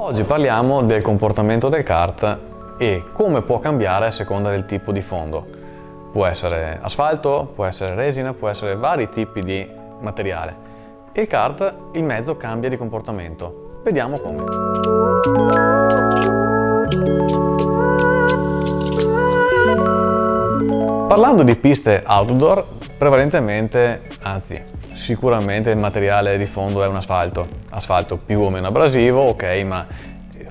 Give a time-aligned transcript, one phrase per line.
[0.00, 2.38] Oggi parliamo del comportamento del kart
[2.78, 5.44] e come può cambiare a seconda del tipo di fondo.
[6.12, 10.56] Può essere asfalto, può essere resina, può essere vari tipi di materiale.
[11.14, 13.80] Il kart, il mezzo cambia di comportamento.
[13.82, 14.44] Vediamo come.
[21.08, 22.64] Parlando di piste outdoor,
[22.96, 29.20] prevalentemente, anzi sicuramente il materiale di fondo è un asfalto, asfalto più o meno abrasivo,
[29.22, 29.86] ok, ma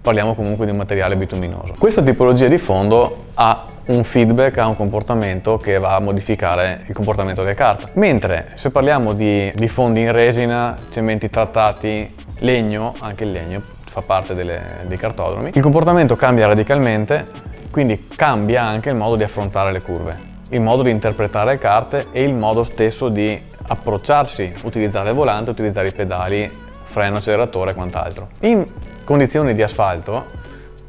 [0.02, 1.76] parliamo comunque di un materiale bituminoso.
[1.78, 6.96] Questa tipologia di fondo ha un feedback, ha un comportamento che va a modificare il
[6.96, 7.92] comportamento del kart.
[7.94, 14.02] Mentre se parliamo di, di fondi in resina, cementi trattati, legno, anche il legno fa
[14.02, 17.26] parte delle, dei cartodromi, il comportamento cambia radicalmente,
[17.70, 20.18] quindi cambia anche il modo di affrontare le curve,
[20.50, 25.50] il modo di interpretare il kart e il modo stesso di approcciarsi, utilizzare il volante,
[25.52, 26.50] utilizzare i pedali,
[26.84, 28.30] freno, acceleratore e quant'altro.
[28.42, 28.66] In
[29.04, 30.26] condizioni di asfalto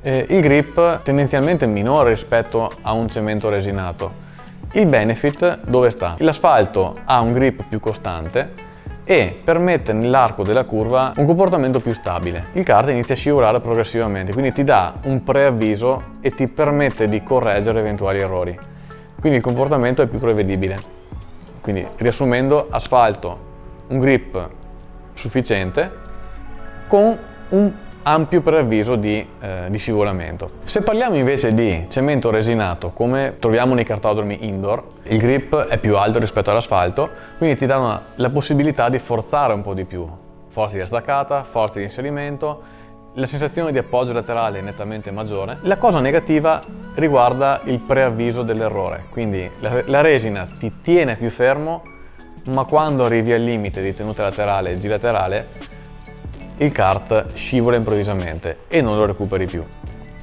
[0.03, 4.27] eh, il grip tendenzialmente è minore rispetto a un cemento resinato.
[4.73, 6.15] Il benefit dove sta?
[6.19, 8.67] L'asfalto ha un grip più costante
[9.05, 12.49] e permette nell'arco della curva un comportamento più stabile.
[12.53, 17.23] Il kart inizia a scivolare progressivamente, quindi ti dà un preavviso e ti permette di
[17.23, 18.55] correggere eventuali errori.
[19.19, 20.79] Quindi il comportamento è più prevedibile.
[21.69, 23.39] Quindi riassumendo, asfalto,
[23.89, 24.49] un grip
[25.13, 25.93] sufficiente
[26.87, 27.19] con
[27.51, 27.73] un
[28.05, 30.49] ampio preavviso di, eh, di, scivolamento.
[30.63, 35.99] Se parliamo invece di cemento resinato, come troviamo nei cartodromi indoor, il grip è più
[35.99, 40.09] alto rispetto all'asfalto, quindi ti dà la possibilità di forzare un po' di più.
[40.49, 42.63] Forza di staccata, forza di inserimento,
[43.15, 45.59] la sensazione di appoggio laterale è nettamente maggiore.
[45.63, 46.61] La cosa negativa
[46.95, 51.83] riguarda il preavviso dell'errore, quindi la, la resina ti tiene più fermo,
[52.45, 55.49] ma quando arrivi al limite di tenuta laterale e G-laterale,
[56.59, 59.65] il kart scivola improvvisamente e non lo recuperi più.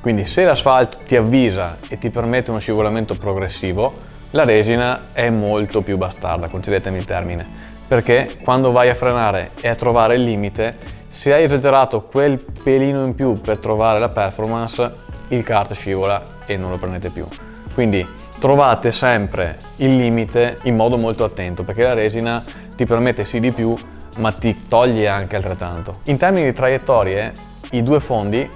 [0.01, 5.81] Quindi se l'asfalto ti avvisa e ti permette uno scivolamento progressivo, la resina è molto
[5.81, 7.47] più bastarda, concedetemi il termine,
[7.87, 10.75] perché quando vai a frenare e a trovare il limite
[11.15, 14.93] se hai esagerato quel pelino in più per trovare la performance,
[15.29, 17.25] il kart scivola e non lo prendete più.
[17.73, 18.05] Quindi
[18.37, 22.43] trovate sempre il limite in modo molto attento perché la resina
[22.75, 23.73] ti permette sì di più
[24.17, 25.99] ma ti toglie anche altrettanto.
[26.03, 27.31] In termini di traiettorie
[27.71, 28.47] i due fondi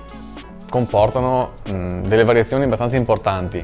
[0.69, 3.63] comportano mh, delle variazioni abbastanza importanti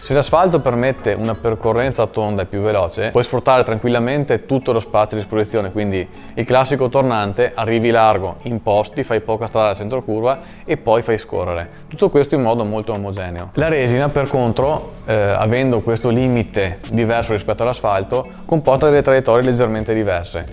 [0.00, 5.18] se l'asfalto permette una percorrenza tonda e più veloce, puoi sfruttare tranquillamente tutto lo spazio
[5.18, 10.38] a disposizione, quindi il classico tornante, arrivi largo, imposti, fai poca strada al centro curva
[10.64, 11.68] e poi fai scorrere.
[11.86, 13.50] Tutto questo in modo molto omogeneo.
[13.54, 19.92] La resina, per contro, eh, avendo questo limite diverso rispetto all'asfalto, comporta delle traiettorie leggermente
[19.92, 20.46] diverse.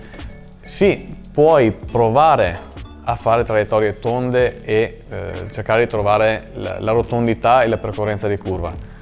[0.66, 2.66] Sì, puoi provare
[3.02, 8.28] a fare traiettorie tonde e eh, cercare di trovare la, la rotondità e la percorrenza
[8.28, 8.96] di curva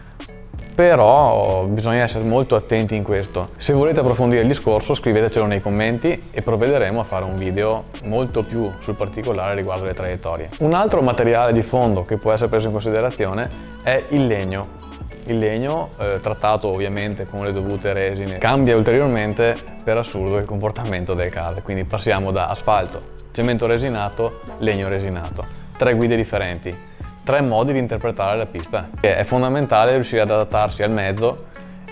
[0.76, 3.47] però bisogna essere molto attenti in questo.
[3.56, 8.42] Se volete approfondire il discorso scrivetecelo nei commenti e provvederemo a fare un video molto
[8.42, 10.50] più sul particolare riguardo le traiettorie.
[10.59, 13.48] Un altro materiale di fondo che può essere preso in considerazione
[13.82, 14.84] è il legno.
[15.25, 21.15] Il legno, eh, trattato ovviamente con le dovute resine, cambia ulteriormente per assurdo il comportamento
[21.15, 23.00] del kart, quindi passiamo da asfalto,
[23.32, 25.65] cemento resinato, legno resinato.
[25.75, 26.94] Tre guide differenti
[27.26, 28.91] tre modi di interpretare la pista.
[29.00, 31.34] È fondamentale riuscire ad adattarsi al mezzo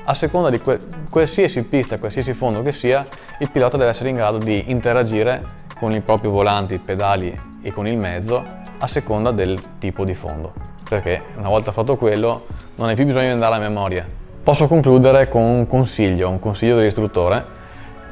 [0.05, 3.05] a seconda di que- qualsiasi pista, qualsiasi fondo che sia,
[3.41, 5.43] il pilota deve essere in grado di interagire
[5.77, 8.45] con i propri volanti, pedali e con il mezzo
[8.79, 10.53] a seconda del tipo di fondo.
[10.89, 12.47] Perché una volta fatto quello
[12.77, 14.07] non hai più bisogno di andare a memoria.
[14.41, 17.45] Posso concludere con un consiglio, un consiglio dell'istruttore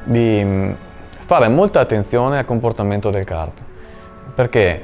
[0.03, 0.73] di mm,
[1.19, 3.61] fare molta attenzione al comportamento del kart.
[4.35, 4.83] Perché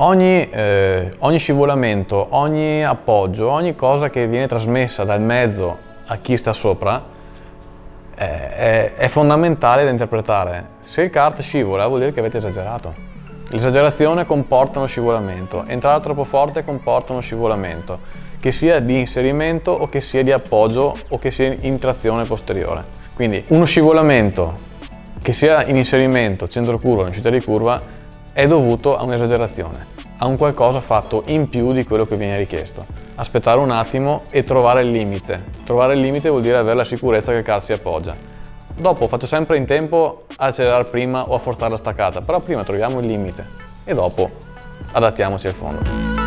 [0.00, 5.76] Ogni, eh, ogni, scivolamento, ogni appoggio, ogni cosa che viene trasmessa dal mezzo
[6.06, 7.02] a chi sta sopra
[8.16, 10.66] eh, è, è, fondamentale da interpretare.
[10.82, 12.94] Se il kart scivola vuol dire che avete esagerato.
[13.48, 17.98] L'esagerazione comporta uno scivolamento, entrare troppo forte comporta uno scivolamento,
[18.40, 22.84] che sia di inserimento o che sia di appoggio o che sia in trazione posteriore.
[23.16, 24.54] Quindi uno scivolamento
[25.20, 27.96] che sia in inserimento, centro curva o in uscita di curva
[28.38, 29.84] è dovuto a un'esagerazione,
[30.18, 32.86] a un qualcosa fatto in più di quello che viene richiesto.
[33.16, 35.42] Aspettare un attimo e trovare il limite.
[35.64, 38.14] Trovare il limite vuol dire avere la sicurezza che il cazzo si appoggia.
[38.76, 42.62] Dopo faccio sempre in tempo a accelerare prima o a forzare la staccata, però prima
[42.62, 43.44] troviamo il limite
[43.82, 44.30] e dopo
[44.92, 46.17] adattiamoci al fondo.